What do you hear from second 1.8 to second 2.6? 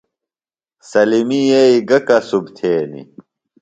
گہ کسُب